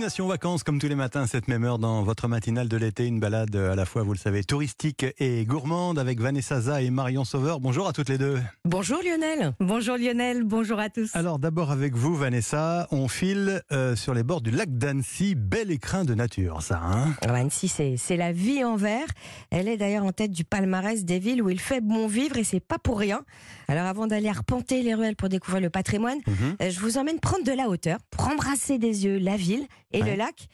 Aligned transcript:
Destination 0.00 0.28
vacances, 0.28 0.62
comme 0.62 0.78
tous 0.78 0.88
les 0.88 0.94
matins, 0.94 1.26
cette 1.26 1.46
même 1.46 1.62
heure 1.62 1.78
dans 1.78 2.02
votre 2.02 2.26
matinale 2.26 2.68
de 2.68 2.76
l'été, 2.78 3.04
une 3.06 3.20
balade 3.20 3.54
à 3.54 3.74
la 3.74 3.84
fois, 3.84 4.02
vous 4.02 4.14
le 4.14 4.18
savez, 4.18 4.42
touristique 4.44 5.04
et 5.18 5.44
gourmande 5.44 5.98
avec 5.98 6.22
Vanessa 6.22 6.58
Za 6.58 6.80
et 6.80 6.88
Marion 6.88 7.26
Sauveur. 7.26 7.60
Bonjour 7.60 7.86
à 7.86 7.92
toutes 7.92 8.08
les 8.08 8.16
deux. 8.16 8.40
Bonjour 8.64 8.98
Lionel. 9.04 9.52
Bonjour 9.60 9.98
Lionel, 9.98 10.42
bonjour 10.44 10.78
à 10.78 10.88
tous. 10.88 11.14
Alors 11.14 11.38
d'abord 11.38 11.70
avec 11.70 11.94
vous 11.94 12.14
Vanessa, 12.16 12.88
on 12.92 13.08
file 13.08 13.60
euh, 13.72 13.94
sur 13.94 14.14
les 14.14 14.22
bords 14.22 14.40
du 14.40 14.50
lac 14.50 14.70
d'Annecy, 14.78 15.34
bel 15.34 15.70
écrin 15.70 16.06
de 16.06 16.14
nature 16.14 16.62
ça. 16.62 16.80
Hein? 16.82 17.12
Alors, 17.20 17.36
Annecy, 17.36 17.68
c'est, 17.68 17.98
c'est 17.98 18.16
la 18.16 18.32
vie 18.32 18.64
en 18.64 18.76
vert. 18.76 19.06
Elle 19.50 19.68
est 19.68 19.76
d'ailleurs 19.76 20.04
en 20.06 20.12
tête 20.12 20.30
du 20.30 20.44
palmarès 20.44 21.04
des 21.04 21.18
villes 21.18 21.42
où 21.42 21.50
il 21.50 21.60
fait 21.60 21.82
bon 21.82 22.06
vivre 22.06 22.38
et 22.38 22.44
c'est 22.44 22.60
pas 22.60 22.78
pour 22.78 22.98
rien. 22.98 23.20
Alors 23.68 23.84
avant 23.84 24.06
d'aller 24.06 24.30
arpenter 24.30 24.82
les 24.82 24.94
ruelles 24.94 25.16
pour 25.16 25.28
découvrir 25.28 25.60
le 25.60 25.68
patrimoine, 25.68 26.18
Mhm. 26.26 26.56
euh, 26.62 26.70
je 26.70 26.80
vous 26.80 26.96
emmène 26.96 27.20
prendre 27.20 27.44
de 27.44 27.52
la 27.52 27.68
hauteur 27.68 27.98
pour 28.10 28.28
embrasser 28.28 28.78
des 28.78 29.04
yeux 29.04 29.18
la 29.18 29.36
ville 29.36 29.66
et 29.92 30.02
Ouais. 30.02 30.10
le 30.12 30.16
lac. 30.16 30.48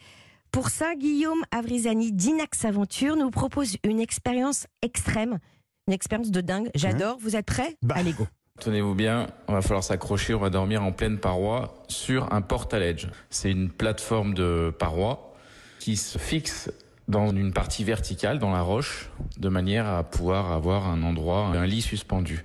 Pour 0.51 0.69
ça, 0.69 0.95
Guillaume 0.95 1.43
Avrizani 1.51 2.11
d'Inax 2.11 2.65
Aventure 2.65 3.15
nous 3.15 3.29
propose 3.29 3.77
une 3.83 3.99
expérience 3.99 4.65
extrême, 4.81 5.39
une 5.87 5.93
expérience 5.93 6.31
de 6.31 6.41
dingue. 6.41 6.69
J'adore. 6.73 7.17
Vous 7.19 7.35
êtes 7.35 7.45
prêts? 7.45 7.75
Bah. 7.81 7.95
Allez, 7.97 8.13
go. 8.13 8.25
Tenez-vous 8.59 8.95
bien, 8.95 9.27
on 9.47 9.53
va 9.53 9.61
falloir 9.61 9.83
s'accrocher, 9.83 10.33
on 10.33 10.39
va 10.39 10.49
dormir 10.49 10.81
en 10.83 10.91
pleine 10.91 11.19
paroi 11.19 11.83
sur 11.89 12.33
un 12.33 12.41
portaledge. 12.41 13.07
C'est 13.29 13.51
une 13.51 13.69
plateforme 13.69 14.33
de 14.33 14.73
paroi 14.79 15.35
qui 15.79 15.95
se 15.95 16.17
fixe 16.17 16.71
dans 17.07 17.29
une 17.29 17.53
partie 17.53 17.83
verticale, 17.83 18.39
dans 18.39 18.51
la 18.51 18.61
roche, 18.61 19.11
de 19.37 19.47
manière 19.47 19.85
à 19.87 20.03
pouvoir 20.03 20.51
avoir 20.51 20.87
un 20.87 21.03
endroit, 21.03 21.45
un 21.47 21.65
lit 21.67 21.81
suspendu. 21.83 22.43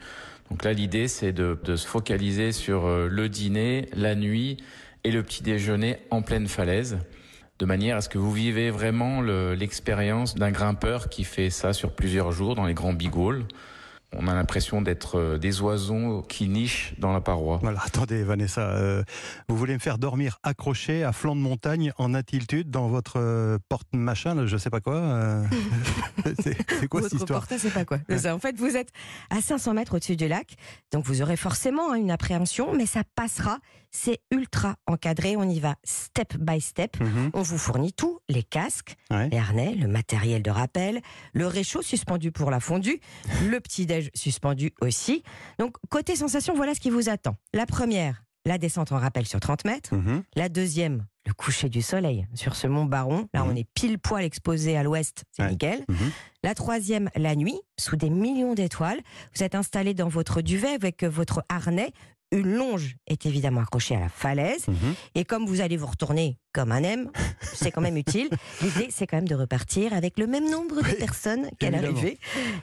Donc 0.51 0.65
là, 0.65 0.75
l'idée, 0.75 1.09
c'est 1.09 1.33
de, 1.33 1.59
de 1.65 1.77
se 1.77 1.87
focaliser 1.87 2.53
sur 2.53 2.85
euh, 2.85 3.09
le 3.09 3.31
dîner, 3.31 3.89
la 3.95 4.15
nuit 4.15 4.59
et 5.05 5.11
le 5.11 5.23
petit 5.23 5.43
déjeuner 5.43 5.99
en 6.11 6.23
pleine 6.23 6.49
falaise, 6.49 6.99
de 7.59 7.67
manière 7.67 7.97
à 7.97 8.01
ce 8.01 8.09
que 8.09 8.19
vous 8.19 8.33
vivez 8.33 8.71
vraiment 8.71 9.21
le- 9.21 9.55
l'expérience 9.55 10.35
d'un 10.35 10.51
grimpeur 10.51 11.09
qui 11.09 11.25
fait 11.25 11.51
ça 11.51 11.73
sur 11.73 11.95
plusieurs 11.95 12.33
jours 12.33 12.55
dans 12.55 12.67
les 12.67 12.75
grands 12.75 12.93
bigoules. 12.93 13.45
On 14.15 14.29
a 14.29 14.35
l'impression 14.35 14.83
d'être 14.83 15.19
euh, 15.19 15.39
des 15.39 15.61
oiseaux 15.63 16.23
qui 16.29 16.49
nichent 16.49 16.95
dans 16.99 17.13
la 17.13 17.21
paroi. 17.21 17.59
Voilà, 17.63 17.81
attendez 17.85 18.23
Vanessa, 18.23 18.61
euh, 18.61 19.03
vous 19.49 19.57
voulez 19.57 19.75
me 19.75 19.79
faire 19.79 19.99
dormir 19.99 20.39
accroché 20.43 21.03
à 21.03 21.13
flanc 21.13 21.35
de 21.35 21.41
montagne 21.41 21.93
en 21.97 22.13
altitude 22.15 22.71
dans 22.71 22.89
votre 22.89 23.19
euh, 23.19 23.59
porte-machin, 23.69 24.35
là, 24.35 24.47
je 24.47 24.57
sais 24.57 24.71
pas 24.71 24.81
quoi 24.81 24.97
euh, 24.97 25.45
C'est 26.43 26.89
quoi 26.89 27.03
cette 27.03 27.13
Votre 27.13 27.15
histoire 27.15 27.41
porta, 27.41 27.59
c'est 27.59 27.71
pas 27.71 27.85
quoi. 27.85 27.99
En 28.33 28.39
fait, 28.39 28.57
vous 28.57 28.77
êtes 28.77 28.91
à 29.31 29.41
500 29.41 29.75
mètres 29.75 29.95
au-dessus 29.97 30.17
du 30.17 30.29
lac, 30.29 30.57
donc 30.93 31.05
vous 31.07 31.23
aurez 31.23 31.37
forcément 31.37 31.93
hein, 31.93 31.97
une 31.97 32.11
appréhension, 32.11 32.75
mais 32.75 32.87
ça 32.87 33.03
passera. 33.15 33.59
C'est 33.95 34.21
ultra 34.31 34.77
encadré. 34.87 35.37
On 35.37 35.47
y 35.47 35.61
va 35.61 35.75
step 35.85 36.39
by 36.39 36.63
step. 36.63 36.99
Mhm, 36.99 37.31
On 37.35 37.43
vous 37.43 37.59
fournit 37.59 37.93
tout 37.93 38.21
les 38.31 38.43
casques, 38.43 38.97
ouais. 39.11 39.29
les 39.29 39.37
harnais, 39.37 39.75
le 39.75 39.87
matériel 39.87 40.43
de 40.43 40.51
rappel, 40.51 41.03
le 41.35 41.47
réchaud 41.47 41.83
suspendu 41.83 42.33
pour 42.33 42.51
la 42.51 42.59
fondue, 42.59 43.01
le 43.51 43.61
suspendu 44.15 44.73
aussi. 44.81 45.23
Donc, 45.59 45.77
côté 45.91 46.17
sensation, 46.17 46.55
voilà 46.55 46.75
ce 46.75 46.81
qui 46.81 46.91
vous 46.91 47.09
attend. 47.09 47.37
La 47.53 47.67
première, 47.67 48.25
la 48.45 48.59
descente 48.59 48.93
en 48.93 48.99
rappel 48.99 49.27
sur 49.27 49.41
30 49.41 49.65
mètres. 49.65 49.95
Mhm. 49.95 50.23
La 50.37 50.49
deuxième, 50.49 51.07
le 51.27 51.33
coucher 51.35 51.69
du 51.69 51.83
soleil 51.83 52.27
sur 52.35 52.57
ce 52.57 52.67
mont 52.67 52.85
Baron. 52.85 53.29
Là, 53.33 53.45
Mhm. 53.45 53.51
on 53.53 53.57
est 53.57 53.67
pile 53.75 53.99
poil 53.99 54.25
exposé 54.25 54.77
à 54.77 54.83
l'ouest, 54.83 55.25
c'est 55.33 55.43
Ouais. 55.45 55.51
nickel. 55.51 55.85
Mhm. 55.89 56.11
La 56.43 56.55
troisième, 56.55 57.11
la 57.15 57.37
nuit, 57.37 57.61
sous 57.79 57.97
des 57.97 58.11
millions 58.11 58.55
d'étoiles. 58.55 59.01
Vous 59.37 59.43
êtes 59.43 59.55
installé 59.55 59.95
dans 59.95 60.09
votre 60.09 60.41
duvet 60.43 60.71
avec 60.71 61.05
votre 61.05 61.45
harnais. 61.49 61.93
Une 62.33 62.55
longe 62.57 62.97
est 63.07 63.27
évidemment 63.27 63.61
accrochée 63.61 63.95
à 63.95 64.01
la 64.01 64.09
falaise. 64.09 64.67
Mhm. 64.67 64.95
Et 65.15 65.25
comme 65.27 65.45
vous 65.47 65.61
allez 65.61 65.77
vous 65.77 65.87
retourner 65.87 66.39
comme 66.55 66.73
un 66.73 66.83
M, 66.83 67.11
c'est 67.43 67.71
quand 67.71 67.83
même 67.83 67.99
utile. 67.99 68.31
L'idée, 68.63 68.89
c'est 68.91 69.07
quand 69.07 69.19
même 69.19 69.29
de 69.29 69.35
repartir 69.35 69.93
avec 69.93 70.19
le 70.19 70.27
même 70.27 70.51
nombre 70.51 70.77
de 70.77 70.87
Oui, 70.89 70.95
personnes 70.99 71.51
qu'à 71.59 71.71
l'arrivée. 71.71 72.19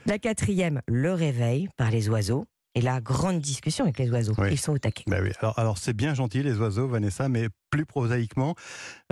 La 0.07 0.17
quatrième, 0.17 0.81
le 0.87 1.13
réveil 1.13 1.69
par 1.77 1.91
les 1.91 2.09
oiseaux. 2.09 2.45
Et 2.79 2.81
la 2.81 3.01
grande 3.01 3.39
discussion 3.41 3.83
avec 3.83 3.99
les 3.99 4.09
oiseaux. 4.09 4.33
Oui. 4.37 4.47
Ils 4.51 4.57
sont 4.57 4.71
au 4.71 4.77
taquet. 4.77 5.03
Bah 5.07 5.17
oui. 5.21 5.31
Alors, 5.41 5.59
alors 5.59 5.77
c'est 5.77 5.91
bien 5.93 6.13
gentil 6.13 6.43
les 6.43 6.57
oiseaux, 6.59 6.87
Vanessa, 6.87 7.27
mais 7.27 7.47
plus 7.71 7.85
prosaïquement, 7.85 8.55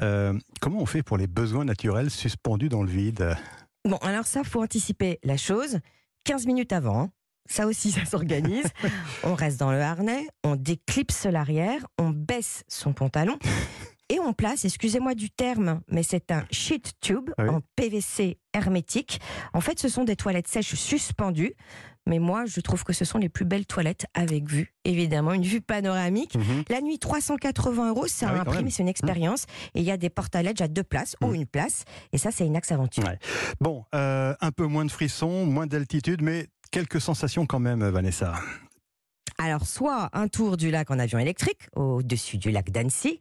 euh, 0.01 0.33
comment 0.61 0.79
on 0.81 0.85
fait 0.85 1.03
pour 1.03 1.17
les 1.17 1.27
besoins 1.27 1.65
naturels 1.65 2.09
suspendus 2.09 2.69
dans 2.69 2.81
le 2.83 2.89
vide? 2.89 3.35
Bon, 3.83 3.97
alors 3.97 4.25
ça, 4.25 4.43
faut 4.45 4.63
anticiper 4.63 5.19
la 5.23 5.35
chose 5.35 5.79
15 6.23 6.45
minutes 6.45 6.71
avant. 6.71 7.01
hein. 7.01 7.11
Ça 7.49 7.67
aussi, 7.67 7.91
ça 7.93 8.05
s'organise. 8.05 8.67
on 9.23 9.33
reste 9.35 9.59
dans 9.59 9.71
le 9.71 9.81
harnais, 9.81 10.27
on 10.45 10.55
déclipse 10.55 11.25
l'arrière, 11.25 11.85
on 11.97 12.09
baisse 12.11 12.63
son 12.69 12.93
pantalon 12.93 13.37
et 14.09 14.19
on 14.19 14.31
place, 14.31 14.63
excusez-moi 14.63 15.13
du 15.13 15.29
terme, 15.29 15.81
mais 15.89 16.03
c'est 16.03 16.31
un 16.31 16.45
sheet 16.51 16.83
tube 17.01 17.31
Ah 17.37 17.43
oui. 17.43 17.49
en 17.49 17.61
PVC 17.75 18.37
hermétique. 18.53 19.19
En 19.53 19.59
fait, 19.61 19.77
ce 19.79 19.89
sont 19.89 20.05
des 20.05 20.15
toilettes 20.15 20.47
sèches 20.47 20.75
suspendues. 20.75 21.53
Mais 22.07 22.17
moi, 22.19 22.45
je 22.45 22.59
trouve 22.61 22.83
que 22.83 22.93
ce 22.93 23.05
sont 23.05 23.17
les 23.19 23.29
plus 23.29 23.45
belles 23.45 23.65
toilettes 23.65 24.05
avec 24.13 24.47
vue, 24.49 24.73
évidemment, 24.85 25.33
une 25.33 25.43
vue 25.43 25.61
panoramique. 25.61 26.35
Mhm. 26.35 26.63
La 26.69 26.81
nuit, 26.81 26.97
380 26.97 27.89
euros, 27.89 28.05
c'est 28.07 28.25
Ah 28.25 28.31
oui, 28.33 28.39
un 28.39 28.43
quand 28.45 28.51
prix, 28.51 28.63
mais 28.63 28.69
c'est 28.71 28.81
une 28.81 28.89
expérience. 28.89 29.43
Et 29.75 29.81
il 29.81 29.85
y 29.85 29.91
a 29.91 29.97
des 29.97 30.09
portes 30.09 30.35
à 30.35 30.41
ledge 30.41 30.61
à 30.61 30.67
deux 30.67 30.83
places 30.83 31.15
ou 31.21 31.27
Mhm. 31.27 31.35
une 31.35 31.45
place. 31.45 31.83
Et 32.13 32.17
ça, 32.17 32.31
c'est 32.31 32.45
une 32.45 32.55
axe 32.55 32.71
aventure. 32.71 33.03
Ouais. 33.03 33.19
Bon, 33.61 33.83
euh, 33.93 34.33
un 34.41 34.51
peu 34.51 34.65
moins 34.65 34.85
de 34.85 34.91
frissons, 34.91 35.45
moins 35.45 35.67
d'altitude, 35.67 36.21
mais 36.21 36.47
quelques 36.71 37.01
sensations 37.01 37.45
quand 37.45 37.59
même, 37.59 37.83
Vanessa. 37.89 38.33
Alors, 39.39 39.67
soit 39.67 40.09
un 40.13 40.27
tour 40.27 40.57
du 40.57 40.71
lac 40.71 40.89
en 40.89 40.97
avion 40.97 41.19
électrique 41.19 41.67
au-dessus 41.75 42.37
du 42.39 42.49
lac 42.49 42.71
d'Annecy, 42.71 43.19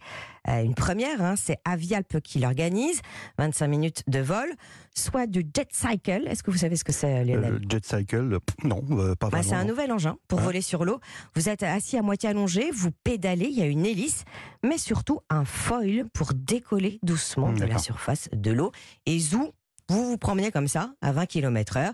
euh, 0.48 0.62
une 0.62 0.74
première, 0.74 1.20
hein, 1.22 1.34
c'est 1.36 1.58
Avialp 1.66 2.20
qui 2.22 2.38
l'organise, 2.38 3.02
25 3.38 3.66
minutes 3.68 4.02
de 4.06 4.20
vol, 4.20 4.48
soit 4.94 5.26
du 5.26 5.46
jet 5.54 5.68
cycle. 5.72 6.22
Est-ce 6.26 6.42
que 6.42 6.50
vous 6.50 6.56
savez 6.56 6.76
ce 6.76 6.84
que 6.84 6.92
c'est, 6.92 7.22
Lionel 7.24 7.54
Euh, 7.54 7.58
jet 7.68 7.84
cycle, 7.84 8.38
non, 8.64 8.82
euh, 8.92 9.14
pas 9.14 9.28
Bah, 9.28 9.38
vraiment. 9.38 9.42
c'est 9.42 9.54
un 9.56 9.64
nouvel 9.64 9.92
engin 9.92 10.16
pour 10.26 10.38
Ouais. 10.38 10.44
voler 10.46 10.60
sur 10.62 10.86
l'eau. 10.86 11.00
Vous 11.34 11.50
êtes 11.50 11.62
assis 11.62 11.98
à 11.98 12.02
moitié 12.02 12.30
allongé, 12.30 12.70
vous 12.72 12.92
pédalez, 13.04 13.48
il 13.50 13.58
y 13.58 13.62
a 13.62 13.66
une 13.66 13.84
hélice, 13.84 14.24
mais 14.64 14.78
surtout 14.78 15.20
un 15.28 15.44
foil 15.44 16.06
pour 16.14 16.32
décoller 16.34 16.98
doucement 17.02 17.48
Mmh, 17.52 17.58
de 17.58 17.64
la 17.66 17.78
surface 17.78 18.30
de 18.32 18.52
l'eau. 18.52 18.72
Et 19.04 19.18
zou, 19.18 19.52
vous 19.88 20.10
vous 20.10 20.18
promenez 20.18 20.50
comme 20.50 20.68
ça, 20.68 20.94
à 21.00 21.12
20 21.12 21.26
km 21.26 21.76
heure. 21.76 21.92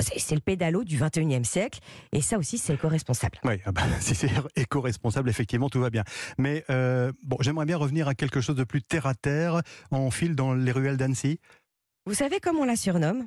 C'est 0.00 0.34
le 0.34 0.40
pédalo 0.40 0.84
du 0.84 0.98
21e 0.98 1.44
siècle, 1.44 1.80
et 2.12 2.20
ça 2.20 2.36
aussi, 2.38 2.58
c'est 2.58 2.74
éco-responsable. 2.74 3.38
Oui, 3.44 3.54
ah 3.64 3.72
bah, 3.72 3.82
si 4.00 4.14
c'est 4.14 4.30
éco-responsable, 4.54 5.30
effectivement, 5.30 5.70
tout 5.70 5.80
va 5.80 5.90
bien. 5.90 6.04
Mais 6.38 6.64
euh, 6.70 7.12
bon, 7.22 7.36
j'aimerais 7.40 7.66
bien 7.66 7.78
revenir 7.78 8.08
à 8.08 8.14
quelque 8.14 8.40
chose 8.40 8.56
de 8.56 8.64
plus 8.64 8.82
terre 8.82 9.06
à 9.06 9.14
terre. 9.14 9.62
On 9.90 10.10
file 10.10 10.34
dans 10.34 10.54
les 10.54 10.72
ruelles 10.72 10.98
d'Annecy. 10.98 11.40
Vous 12.04 12.14
savez 12.14 12.40
comment 12.40 12.60
on 12.60 12.66
la 12.66 12.76
surnomme? 12.76 13.26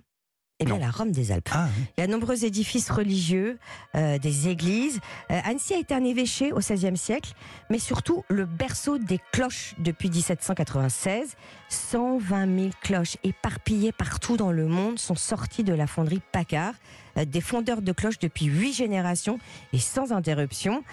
Eh 0.61 0.65
bien, 0.65 0.75
Non. 0.75 0.81
la 0.81 0.91
Rome 0.91 1.11
des 1.13 1.31
Alpes. 1.31 1.47
Ah, 1.53 1.67
oui. 1.77 1.83
Il 1.97 2.01
y 2.01 2.03
a 2.03 2.07
de 2.07 2.11
nombreux 2.11 2.43
édifices 2.43 2.89
religieux, 2.89 3.57
euh, 3.95 4.17
des 4.17 4.49
églises. 4.49 4.99
Euh, 5.31 5.39
Annecy 5.45 5.73
a 5.73 5.77
été 5.77 5.93
un 5.93 6.03
évêché 6.03 6.51
au 6.51 6.57
XVIe 6.59 6.97
siècle, 6.97 7.31
mais 7.69 7.79
surtout 7.79 8.25
le 8.27 8.45
berceau 8.45 8.97
des 8.97 9.19
cloches 9.31 9.73
depuis 9.77 10.09
1796. 10.09 11.35
120 11.69 12.59
000 12.59 12.69
cloches 12.81 13.15
éparpillées 13.23 13.93
partout 13.93 14.35
dans 14.35 14.51
le 14.51 14.67
monde 14.67 14.99
sont 14.99 15.15
sorties 15.15 15.63
de 15.63 15.73
la 15.73 15.87
fonderie 15.87 16.21
Paccard. 16.33 16.73
Euh, 17.17 17.23
des 17.23 17.41
fondeurs 17.41 17.81
de 17.81 17.91
cloches 17.93 18.19
depuis 18.19 18.45
huit 18.47 18.73
générations 18.73 19.39
et 19.71 19.79
sans 19.79 20.11
interruption. 20.11 20.83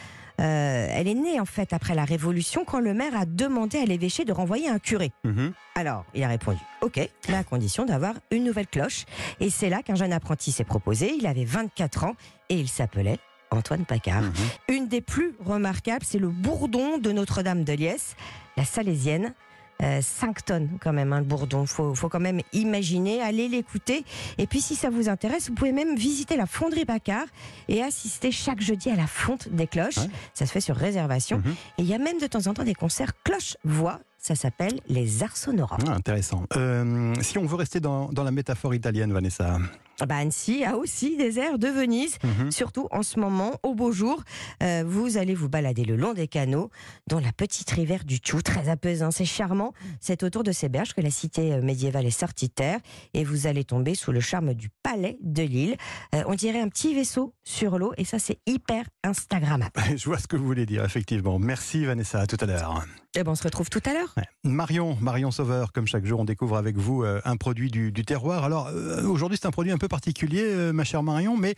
Euh, 0.40 0.86
elle 0.90 1.08
est 1.08 1.14
née 1.14 1.40
en 1.40 1.44
fait 1.44 1.72
après 1.72 1.94
la 1.94 2.04
Révolution 2.04 2.64
quand 2.64 2.80
le 2.80 2.92
maire 2.92 3.16
a 3.16 3.24
demandé 3.24 3.78
à 3.78 3.84
l'évêché 3.84 4.24
de 4.24 4.32
renvoyer 4.32 4.68
un 4.68 4.78
curé. 4.78 5.12
Mhm. 5.24 5.52
Alors, 5.74 6.04
il 6.14 6.22
a 6.22 6.28
répondu 6.28 6.60
OK, 6.82 7.00
mais 7.28 7.34
à 7.34 7.44
condition 7.44 7.84
d'avoir 7.84 8.14
une 8.30 8.44
nouvelle 8.44 8.66
cloche. 8.66 9.04
Et 9.40 9.50
c'est 9.50 9.70
là 9.70 9.82
qu'un 9.82 9.94
jeune 9.94 10.12
apprenti 10.12 10.52
s'est 10.52 10.64
proposé. 10.64 11.14
Il 11.18 11.26
avait 11.26 11.44
24 11.44 12.04
ans 12.04 12.16
et 12.48 12.58
il 12.58 12.68
s'appelait 12.68 13.18
Antoine 13.50 13.84
Paccard. 13.84 14.22
Mhm. 14.22 14.32
Une 14.68 14.88
des 14.88 15.00
plus 15.00 15.34
remarquables, 15.44 16.04
c'est 16.04 16.18
le 16.18 16.28
bourdon 16.28 16.98
de 16.98 17.12
Notre-Dame 17.12 17.64
de 17.64 17.72
Liesse, 17.72 18.16
la 18.56 18.64
Salésienne. 18.64 19.34
5 19.80 20.44
tonnes 20.44 20.68
quand 20.80 20.92
même, 20.92 21.12
hein, 21.12 21.18
le 21.18 21.24
bourdon. 21.24 21.66
Faut, 21.66 21.94
faut 21.94 22.08
quand 22.08 22.20
même 22.20 22.40
imaginer, 22.52 23.20
aller 23.20 23.48
l'écouter. 23.48 24.04
Et 24.38 24.46
puis 24.46 24.60
si 24.60 24.74
ça 24.74 24.90
vous 24.90 25.08
intéresse, 25.08 25.48
vous 25.48 25.54
pouvez 25.54 25.72
même 25.72 25.96
visiter 25.96 26.36
la 26.36 26.46
fonderie 26.46 26.84
Paccard 26.84 27.26
et 27.68 27.82
assister 27.82 28.30
chaque 28.30 28.60
jeudi 28.60 28.90
à 28.90 28.96
la 28.96 29.06
fonte 29.06 29.48
des 29.48 29.66
cloches. 29.66 29.98
Ouais. 29.98 30.10
Ça 30.34 30.46
se 30.46 30.52
fait 30.52 30.60
sur 30.60 30.76
réservation. 30.76 31.38
Mhm. 31.38 31.54
Et 31.78 31.82
il 31.82 31.86
y 31.86 31.94
a 31.94 31.98
même 31.98 32.18
de 32.18 32.26
temps 32.26 32.46
en 32.46 32.54
temps 32.54 32.64
des 32.64 32.74
concerts 32.74 33.12
cloche-voix. 33.22 34.00
Ça 34.26 34.34
s'appelle 34.34 34.80
les 34.88 35.22
Arsonoras. 35.22 35.78
Ah, 35.86 35.92
intéressant. 35.92 36.46
Euh, 36.56 37.14
si 37.20 37.38
on 37.38 37.46
veut 37.46 37.54
rester 37.54 37.78
dans, 37.78 38.08
dans 38.08 38.24
la 38.24 38.32
métaphore 38.32 38.74
italienne, 38.74 39.12
Vanessa, 39.12 39.58
Ah 40.00 40.06
bah, 40.06 40.16
Annecy 40.16 40.64
a 40.64 40.76
aussi 40.76 41.16
des 41.16 41.38
airs 41.38 41.60
de 41.60 41.68
Venise, 41.68 42.16
Mhm. 42.24 42.50
surtout 42.50 42.88
en 42.90 43.04
ce 43.04 43.20
moment, 43.20 43.52
au 43.62 43.76
beau 43.76 43.92
jour. 43.92 44.24
Euh, 44.64 44.82
vous 44.84 45.16
allez 45.16 45.36
vous 45.36 45.48
balader 45.48 45.84
le 45.84 45.94
long 45.94 46.12
des 46.12 46.26
canaux, 46.26 46.70
dont 47.06 47.20
la 47.20 47.30
petite 47.30 47.70
rivière 47.70 48.04
du 48.04 48.16
Tchou, 48.16 48.42
très 48.42 48.68
apaisant, 48.68 49.12
c'est 49.12 49.24
charmant. 49.24 49.72
C'est 50.00 50.24
autour 50.24 50.42
de 50.42 50.50
ces 50.50 50.68
berges 50.68 50.92
que 50.92 51.00
la 51.00 51.10
cité 51.12 51.52
euh, 51.52 51.62
médiévale 51.62 52.04
est 52.06 52.10
sortie 52.10 52.48
de 52.48 52.52
terre, 52.52 52.80
et 53.14 53.22
vous 53.22 53.46
allez 53.46 53.62
tomber 53.62 53.94
sous 53.94 54.10
le 54.10 54.18
charme 54.20 54.54
du 54.54 54.70
palais 54.82 55.18
de 55.22 55.44
l'île. 55.44 55.76
Euh, 56.16 56.24
on 56.26 56.34
dirait 56.34 56.60
un 56.60 56.68
petit 56.68 56.96
vaisseau 56.96 57.32
sur 57.44 57.78
l'eau, 57.78 57.92
et 57.96 58.04
ça 58.04 58.18
c'est 58.18 58.40
hyper 58.46 58.84
Instagrammable. 59.04 59.70
Je 59.96 60.04
vois 60.06 60.18
ce 60.18 60.26
que 60.26 60.34
vous 60.36 60.46
voulez 60.46 60.66
dire, 60.66 60.84
effectivement. 60.84 61.38
Merci 61.38 61.84
Vanessa, 61.84 62.18
à 62.22 62.26
tout 62.26 62.38
à 62.40 62.46
l'heure. 62.46 62.84
Et 63.16 63.24
ben 63.24 63.32
on 63.32 63.34
se 63.34 63.42
retrouve 63.42 63.70
tout 63.70 63.80
à 63.86 63.94
l'heure. 63.94 64.12
Ouais. 64.18 64.24
Marion, 64.44 64.98
Marion 65.00 65.30
Sauveur, 65.30 65.72
comme 65.72 65.86
chaque 65.86 66.04
jour, 66.04 66.20
on 66.20 66.24
découvre 66.26 66.56
avec 66.58 66.76
vous 66.76 67.02
euh, 67.02 67.22
un 67.24 67.36
produit 67.36 67.70
du, 67.70 67.90
du 67.90 68.04
terroir. 68.04 68.44
Alors 68.44 68.68
euh, 68.68 69.02
aujourd'hui, 69.04 69.38
c'est 69.40 69.46
un 69.46 69.50
produit 69.50 69.72
un 69.72 69.78
peu 69.78 69.88
particulier, 69.88 70.42
euh, 70.44 70.72
ma 70.72 70.84
chère 70.84 71.02
Marion, 71.02 71.36
mais 71.36 71.54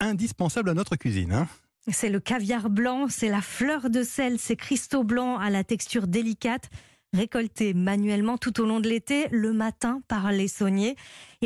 indispensable 0.00 0.68
à 0.68 0.74
notre 0.74 0.96
cuisine. 0.96 1.32
hein. 1.32 1.46
C'est 1.88 2.08
le 2.10 2.18
caviar 2.18 2.68
blanc, 2.70 3.06
c'est 3.08 3.28
la 3.28 3.40
fleur 3.40 3.88
de 3.88 4.02
sel, 4.02 4.40
ces 4.40 4.56
cristaux 4.56 5.04
blancs 5.04 5.38
à 5.40 5.48
la 5.50 5.62
texture 5.62 6.08
délicate, 6.08 6.68
récoltés 7.12 7.72
manuellement 7.72 8.36
tout 8.36 8.60
au 8.60 8.66
long 8.66 8.80
de 8.80 8.88
l'été, 8.88 9.28
le 9.30 9.52
matin 9.52 10.00
par 10.08 10.32
les 10.32 10.48
sauniers. 10.48 10.96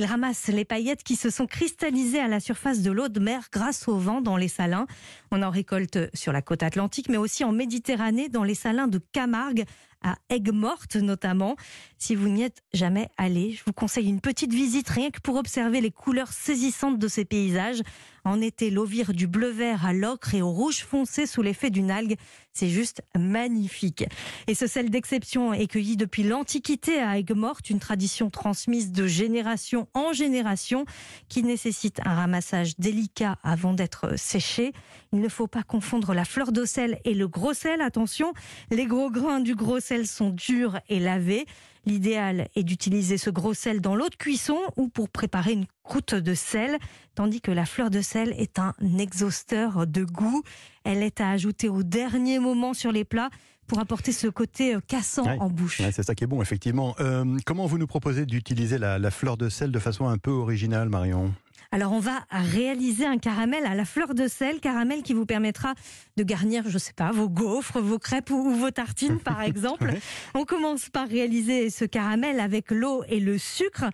Ils 0.01 0.07
ramassent 0.07 0.49
les 0.49 0.65
paillettes 0.65 1.03
qui 1.03 1.15
se 1.15 1.29
sont 1.29 1.47
cristallisées 1.47 2.21
à 2.21 2.27
la 2.27 2.41
surface 2.41 2.81
de 2.81 2.91
l'eau 2.91 3.09
de 3.09 3.21
mer 3.21 3.49
grâce 3.53 3.87
au 3.87 3.99
vent 3.99 4.23
dans 4.23 4.39
les 4.39 4.49
salins. 4.49 4.87
On 5.31 5.43
en 5.43 5.51
récolte 5.51 5.99
sur 6.15 6.33
la 6.33 6.41
côte 6.41 6.63
atlantique, 6.63 7.11
mais 7.11 7.19
aussi 7.19 7.45
en 7.45 7.53
Méditerranée, 7.53 8.31
dans 8.31 8.43
les 8.43 8.55
salins 8.55 8.89
de 8.89 8.99
Camargue, 9.13 9.67
à 10.03 10.17
Aigues-Mortes 10.31 10.97
notamment. 10.97 11.57
Si 11.99 12.15
vous 12.15 12.29
n'y 12.29 12.43
êtes 12.43 12.63
jamais 12.73 13.09
allé, 13.19 13.53
je 13.53 13.63
vous 13.67 13.73
conseille 13.73 14.09
une 14.09 14.21
petite 14.21 14.55
visite 14.55 14.89
rien 14.89 15.11
que 15.11 15.21
pour 15.21 15.37
observer 15.37 15.81
les 15.81 15.91
couleurs 15.91 16.33
saisissantes 16.33 16.99
de 16.99 17.09
ces 17.09 17.25
paysages. 17.25 17.83
En 18.25 18.41
été, 18.41 18.71
l'eau 18.71 18.85
vire 18.85 19.13
du 19.13 19.27
bleu-vert 19.27 19.87
à 19.87 19.93
l'ocre 19.93 20.35
et 20.35 20.43
au 20.43 20.51
rouge 20.51 20.85
foncé 20.85 21.27
sous 21.27 21.43
l'effet 21.43 21.71
d'une 21.71 21.91
algue. 21.91 22.17
C'est 22.53 22.69
juste 22.69 23.03
magnifique. 23.17 24.05
Et 24.47 24.55
ce 24.55 24.67
sel 24.67 24.91
d'exception 24.91 25.53
est 25.53 25.67
cueilli 25.67 25.97
depuis 25.97 26.23
l'Antiquité 26.23 26.99
à 26.99 27.19
Aigues-Mortes, 27.19 27.71
une 27.71 27.79
tradition 27.79 28.29
transmise 28.29 28.93
de 28.93 29.07
génération 29.07 29.89
en 29.95 30.13
génération 30.13 30.85
qui 31.29 31.43
nécessite 31.43 32.01
un 32.05 32.15
ramassage 32.15 32.79
délicat 32.79 33.37
avant 33.43 33.75
d'être 33.75 34.19
séché. 34.19 34.73
Il 35.13 35.21
ne 35.21 35.29
faut 35.29 35.47
pas 35.47 35.63
confondre 35.63 36.15
la 36.15 36.25
fleur 36.25 36.53
de 36.53 36.65
sel 36.65 37.01
et 37.05 37.15
le 37.15 37.29
gros 37.29 37.55
sel. 37.55 37.81
Attention, 37.81 38.33
les 38.71 38.87
gros 38.87 39.11
grains 39.11 39.41
du 39.41 39.55
gros 39.55 39.81
sel 39.81 40.07
sont 40.07 40.31
durs 40.31 40.79
et 40.89 41.01
lavés. 41.01 41.47
L'idéal 41.87 42.49
est 42.57 42.63
d'utiliser 42.63 43.17
ce 43.17 43.31
gros 43.31 43.55
sel 43.55 43.81
dans 43.81 43.97
l'eau 43.97 44.09
de 44.09 44.17
cuisson 44.17 44.59
ou 44.77 44.89
pour 44.89 45.09
préparer 45.09 45.53
une 45.53 45.67
croûte 45.83 46.15
de 46.15 46.35
sel, 46.35 46.79
tandis 47.15 47.41
que 47.41 47.51
la 47.51 47.65
fleur 47.65 47.91
de 47.91 48.03
sel 48.03 48.35
est 48.39 48.59
un 48.59 48.75
exhausteur 48.99 49.87
de 49.87 50.05
goût. 50.05 50.43
Elle 50.85 51.03
est 51.03 51.21
à 51.21 51.31
ajouter 51.31 51.69
au 51.69 51.83
dernier 51.83 52.39
moment 52.39 52.75
sur 52.75 52.93
les 52.93 53.05
plats 53.05 53.31
pour 53.71 53.79
apporter 53.79 54.11
ce 54.11 54.27
côté 54.27 54.75
euh, 54.75 54.81
cassant 54.87 55.25
Ouais. 55.25 55.37
en 55.39 55.49
bouche. 55.49 55.79
Ouais, 55.79 55.93
c'est 55.93 56.03
ça 56.03 56.17
qui 56.17 56.25
est 56.25 56.27
bon, 56.27 56.43
effectivement. 56.43 56.97
Euh, 56.99 57.25
comment 57.47 57.67
vous 57.67 57.79
nous 57.79 57.87
proposez 57.87 58.27
d'utiliser 58.27 58.79
la, 58.79 58.99
la 58.99 59.11
fleur 59.13 59.37
de 59.37 59.49
sel 59.49 59.71
de 59.71 59.79
façon 59.79 60.09
un 60.09 60.19
peu 60.19 60.33
originale, 60.33 60.89
Marion? 60.89 61.33
Alors 61.73 61.93
on 61.93 62.01
va 62.01 62.25
réaliser 62.33 63.07
un 63.07 63.19
caramel 63.19 63.65
à 63.65 63.77
la 63.77 63.85
fleur 63.85 64.13
de 64.13 64.27
sel, 64.27 64.59
caramel 64.59 65.05
qui 65.05 65.15
vous 65.15 65.25
permettra 65.25 65.75
de 66.17 66.25
garnir, 66.25 66.65
je 66.67 66.79
sais 66.79 66.93
pas, 66.93 67.13
vos 67.13 67.29
gaufres, 67.29 67.79
vos 67.79 68.01
crêpes 68.01 68.31
ou, 68.31 68.51
vos 68.51 68.73
tartines 68.73 69.21
par 69.25 69.41
exemple. 69.41 69.85
Ouais. 69.85 70.01
On 70.35 70.45
commence 70.45 70.89
par 70.89 71.07
réaliser 71.07 71.71
ce 71.71 71.85
caramel 71.85 72.41
avec 72.41 72.73
l'eau 72.73 73.05
et 73.09 73.21
le 73.21 73.39
sucre. 73.39 73.85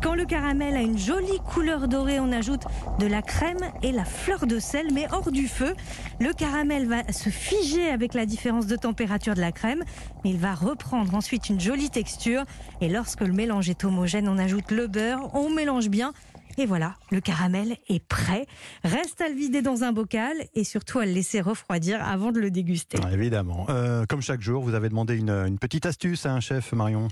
Quand 0.00 0.14
le 0.14 0.26
caramel 0.26 0.76
a 0.76 0.80
une 0.80 0.96
jolie 0.96 1.40
couleur 1.52 1.88
dorée, 1.88 2.20
on 2.20 2.30
ajoute 2.30 2.62
de 3.00 3.06
la 3.08 3.20
crème 3.20 3.68
et 3.82 3.90
la 3.90 4.04
fleur 4.04 4.46
de 4.46 4.60
sel, 4.60 4.92
mais 4.92 5.08
hors 5.10 5.32
du 5.32 5.48
feu. 5.48 5.74
Le 6.20 6.32
caramel 6.32 6.86
va 6.86 7.02
se 7.12 7.30
figer 7.30 7.90
avec 7.90 8.14
la 8.14 8.26
différence 8.26 8.68
de 8.68 8.76
température 8.76 9.34
de 9.34 9.40
la 9.40 9.50
crème, 9.50 9.82
mais 10.22 10.30
il 10.30 10.38
va 10.38 10.54
reprendre 10.54 11.12
ensuite 11.16 11.48
une 11.48 11.58
jolie 11.58 11.90
texture. 11.90 12.44
Et 12.80 12.88
lorsque 12.88 13.22
le 13.22 13.32
mélange 13.32 13.68
est 13.68 13.82
homogène, 13.82 14.28
on 14.28 14.38
ajoute 14.38 14.70
le 14.70 14.86
beurre, 14.86 15.34
on 15.34 15.50
mélange 15.50 15.88
bien. 15.88 16.12
Et 16.58 16.66
voilà, 16.66 16.94
le 17.10 17.20
caramel 17.20 17.76
est 17.88 18.04
prêt. 18.04 18.46
Reste 18.84 19.20
à 19.20 19.28
le 19.28 19.34
vider 19.34 19.62
dans 19.62 19.82
un 19.82 19.92
bocal 19.92 20.36
et 20.54 20.64
surtout 20.64 20.98
à 21.00 21.06
le 21.06 21.12
laisser 21.12 21.40
refroidir 21.40 22.02
avant 22.06 22.32
de 22.32 22.40
le 22.40 22.50
déguster. 22.50 22.98
Ah, 23.02 23.12
Évidemment. 23.12 23.66
Euh, 23.70 24.04
comme 24.08 24.22
chaque 24.22 24.40
jour, 24.40 24.62
vous 24.62 24.74
avez 24.74 24.88
demandé 24.88 25.16
une, 25.16 25.30
une 25.30 25.58
petite 25.58 25.86
astuce 25.86 26.26
à 26.26 26.32
un 26.32 26.40
chef, 26.40 26.72
Marion. 26.72 27.08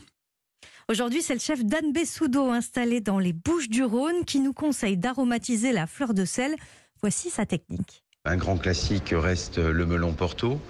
Aujourd'hui, 0.89 1.23
c'est 1.23 1.35
le 1.35 1.41
chef 1.41 1.65
Dan 1.65 1.93
Bessoudo 1.93 2.51
installé 2.51 3.01
dans 3.01 3.19
les 3.19 3.33
Bouches 3.33 3.69
du 3.69 3.85
Rhône 3.85 4.25
qui 4.27 4.41
nous 4.41 4.53
conseille 4.53 4.97
d'aromatiser 4.97 5.73
la 5.73 5.87
fleur 5.87 6.13
de 6.15 6.25
sel. 6.25 6.55
Voici 7.01 7.31
sa 7.31 7.47
technique. 7.47 8.05
Un 8.25 8.37
grand 8.37 8.57
classique 8.57 9.13
reste 9.17 9.59
le 9.59 9.85
melon 9.87 10.13
Porto. 10.13 10.61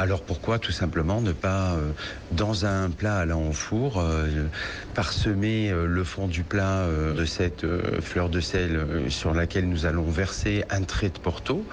Alors 0.00 0.22
pourquoi 0.22 0.60
tout 0.60 0.70
simplement 0.70 1.20
ne 1.20 1.32
pas, 1.32 1.72
euh, 1.72 1.90
dans 2.30 2.64
un 2.64 2.88
plat 2.88 3.18
allant 3.18 3.48
au 3.48 3.52
four, 3.52 3.98
euh, 3.98 4.46
parsemer 4.94 5.72
euh, 5.72 5.86
le 5.86 6.04
fond 6.04 6.28
du 6.28 6.44
plat 6.44 6.86
de 6.88 7.24
cette 7.24 7.66
fleur 8.00 8.28
de 8.28 8.40
sel 8.40 8.86
sur 9.08 9.34
laquelle 9.34 9.68
nous 9.68 9.86
allons 9.86 10.08
verser 10.08 10.62
un 10.70 10.82
trait 10.84 11.10
de 11.10 11.18
Porto 11.18 11.64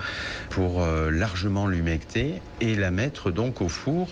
pour 0.50 0.86
largement 1.12 1.68
l'humecter 1.68 2.42
et 2.62 2.76
la 2.76 2.90
mettre 2.92 3.32
donc 3.32 3.62
au 3.62 3.70
four. 3.70 4.10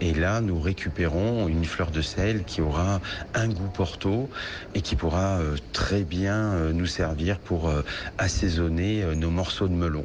et 0.00 0.14
là, 0.14 0.40
nous 0.40 0.60
récupérons 0.60 1.48
une 1.48 1.64
fleur 1.64 1.90
de 1.90 2.02
sel 2.02 2.44
qui 2.44 2.60
aura 2.60 3.00
un 3.34 3.48
goût 3.48 3.68
Porto 3.68 4.30
et 4.74 4.80
qui 4.80 4.96
pourra 4.96 5.40
très 5.72 6.02
bien 6.02 6.72
nous 6.72 6.86
servir 6.86 7.38
pour 7.38 7.70
assaisonner 8.18 9.04
nos 9.14 9.30
morceaux 9.30 9.68
de 9.68 9.74
melon. 9.74 10.04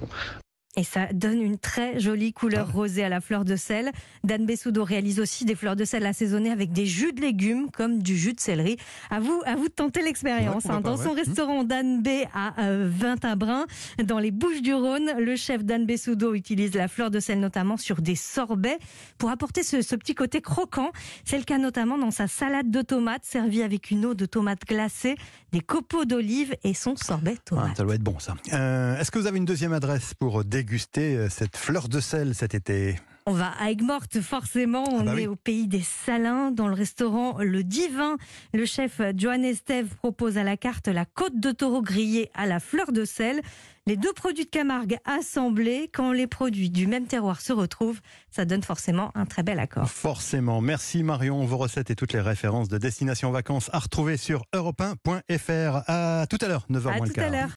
Et 0.77 0.85
ça 0.85 1.07
donne 1.11 1.41
une 1.41 1.57
très 1.57 1.99
jolie 1.99 2.31
couleur 2.31 2.67
Ah. 2.69 2.73
rosée 2.73 3.03
à 3.03 3.09
la 3.09 3.19
fleur 3.19 3.43
de 3.43 3.57
sel. 3.57 3.91
Dan 4.23 4.45
Bessoudo 4.45 4.85
réalise 4.85 5.19
aussi 5.19 5.43
des 5.43 5.55
fleurs 5.55 5.75
de 5.75 5.83
sel 5.83 6.05
assaisonnées 6.05 6.49
avec 6.51 6.71
des 6.71 6.85
jus 6.85 7.11
de 7.11 7.19
légumes 7.19 7.69
comme 7.71 8.01
du 8.01 8.15
jus 8.17 8.31
de 8.33 8.39
céleri. 8.39 8.77
À 9.09 9.19
vous, 9.19 9.41
à 9.45 9.55
vous 9.57 9.67
de 9.67 9.73
tenter 9.73 10.01
l'expérience. 10.01 10.63
Ouais, 10.65 10.71
hein. 10.71 10.79
Dans 10.81 10.95
pas, 10.95 11.03
son 11.03 11.09
ouais. 11.09 11.23
restaurant 11.23 11.65
Dan 11.65 12.01
B 12.01 12.07
à 12.33 12.53
euh, 12.61 12.89
Vintabrin, 12.89 13.65
dans 14.05 14.19
les 14.19 14.31
Bouches 14.31 14.61
du 14.61 14.73
Rhône, 14.73 15.11
le 15.19 15.35
chef 15.35 15.65
Dan 15.65 15.85
Bessoudo 15.85 16.33
utilise 16.35 16.73
la 16.73 16.87
fleur 16.87 17.11
de 17.11 17.19
sel 17.19 17.41
notamment 17.41 17.75
sur 17.75 18.01
des 18.01 18.15
sorbets 18.15 18.77
pour 19.17 19.29
apporter 19.29 19.63
ce, 19.63 19.81
ce 19.81 19.95
petit 19.97 20.15
côté 20.15 20.39
croquant. 20.39 20.91
C'est 21.25 21.37
le 21.37 21.43
cas 21.43 21.57
notamment 21.57 21.97
dans 21.97 22.11
sa 22.11 22.27
salade 22.27 22.71
de 22.71 22.81
tomates 22.81 23.25
servie 23.25 23.61
avec 23.63 23.91
une 23.91 24.05
eau 24.05 24.13
de 24.13 24.25
tomate 24.25 24.61
glacée, 24.65 25.15
des 25.51 25.59
copeaux 25.59 26.05
d'olive 26.05 26.55
et 26.63 26.73
son 26.73 26.95
sorbet 26.95 27.33
Ah, 27.37 27.41
tomate. 27.45 27.77
ça 27.77 27.83
doit 27.83 27.95
être 27.95 28.03
bon, 28.03 28.19
ça. 28.19 28.35
Euh, 28.53 28.97
Est-ce 28.97 29.11
que 29.11 29.19
vous 29.19 29.27
avez 29.27 29.37
une 29.37 29.43
deuxième 29.45 29.73
adresse 29.73 30.13
pour 30.13 30.45
déguster 30.61 31.15
euh, 31.17 31.27
cette 31.27 31.57
fleur 31.57 31.89
de 31.89 31.99
sel 31.99 32.35
cet 32.35 32.53
été 32.53 32.95
On 33.25 33.33
va 33.33 33.51
à 33.59 33.71
Aigues-Mortes, 33.71 34.21
forcément. 34.21 34.83
On 34.91 35.07
Ah 35.07 35.15
bah 35.15 35.19
est 35.21 35.25
au 35.27 35.35
pays 35.35 35.67
des 35.67 35.81
salins, 35.81 36.51
dans 36.51 36.67
le 36.67 36.75
restaurant 36.75 37.37
Le 37.39 37.63
Divin. 37.63 38.17
Le 38.53 38.65
chef 38.65 39.01
Johan 39.15 39.41
Estève 39.41 39.87
propose 39.95 40.37
à 40.37 40.43
la 40.43 40.57
carte 40.57 40.87
la 40.87 41.05
côte 41.05 41.39
de 41.39 41.51
taureau 41.51 41.81
grillée 41.81 42.29
à 42.35 42.45
la 42.45 42.59
fleur 42.59 42.91
de 42.91 43.05
sel. 43.05 43.41
Les 43.87 43.97
deux 43.97 44.13
produits 44.13 44.45
de 44.45 44.49
Camargue 44.51 44.97
assemblés, 45.05 45.89
quand 45.91 46.11
les 46.11 46.27
produits 46.27 46.69
du 46.69 46.85
même 46.85 47.07
terroir 47.07 47.41
se 47.41 47.51
retrouvent, 47.51 47.99
ça 48.29 48.45
donne 48.45 48.61
forcément 48.61 49.11
un 49.15 49.25
très 49.25 49.41
bel 49.41 49.59
accord. 49.59 49.89
Forcément. 49.89 50.61
Merci 50.61 51.01
Marion. 51.01 51.43
Vos 51.45 51.57
recettes 51.57 51.89
et 51.89 51.95
toutes 51.95 52.13
les 52.13 52.21
références 52.21 52.67
de 52.69 52.77
Destination 52.77 53.31
Vacances 53.31 53.71
à 53.73 53.79
retrouver 53.79 54.17
sur 54.17 54.43
europe1.fr. 54.53 55.83
À 55.87 56.27
tout 56.29 56.37
à 56.41 56.47
l'heure, 56.47 56.67
9h 56.69 56.89
À 56.89 56.99
tout 56.99 57.19
à 57.19 57.29
l'heure. 57.29 57.49